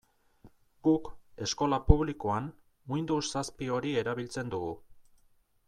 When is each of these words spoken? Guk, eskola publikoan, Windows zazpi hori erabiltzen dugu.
Guk, 0.87 1.09
eskola 1.47 1.79
publikoan, 1.91 2.47
Windows 2.95 3.23
zazpi 3.39 3.69
hori 3.77 3.95
erabiltzen 4.05 4.53
dugu. 4.57 4.73